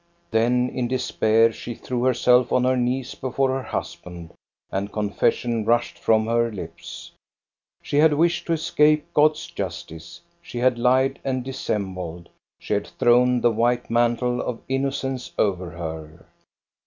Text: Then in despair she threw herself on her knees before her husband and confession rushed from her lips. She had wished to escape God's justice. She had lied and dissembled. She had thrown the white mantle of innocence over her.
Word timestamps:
Then 0.31 0.69
in 0.71 0.87
despair 0.87 1.51
she 1.51 1.75
threw 1.75 2.05
herself 2.05 2.51
on 2.51 2.63
her 2.63 2.75
knees 2.75 3.13
before 3.13 3.49
her 3.49 3.61
husband 3.61 4.33
and 4.71 4.91
confession 4.91 5.63
rushed 5.63 5.99
from 5.99 6.25
her 6.25 6.51
lips. 6.51 7.11
She 7.83 7.97
had 7.97 8.15
wished 8.15 8.47
to 8.47 8.53
escape 8.53 9.13
God's 9.13 9.45
justice. 9.45 10.19
She 10.41 10.57
had 10.57 10.79
lied 10.79 11.19
and 11.23 11.43
dissembled. 11.43 12.29
She 12.57 12.73
had 12.73 12.87
thrown 12.87 13.41
the 13.41 13.51
white 13.51 13.91
mantle 13.91 14.41
of 14.41 14.63
innocence 14.67 15.31
over 15.37 15.69
her. 15.69 16.25